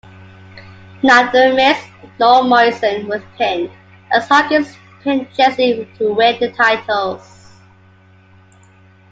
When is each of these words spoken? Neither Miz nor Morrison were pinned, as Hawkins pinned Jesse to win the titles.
Neither 1.03 1.53
Miz 1.53 1.77
nor 2.19 2.43
Morrison 2.43 3.07
were 3.07 3.21
pinned, 3.37 3.69
as 4.11 4.27
Hawkins 4.27 4.75
pinned 5.03 5.27
Jesse 5.37 5.87
to 5.99 6.11
win 6.15 6.39
the 6.39 6.51
titles. 6.53 7.51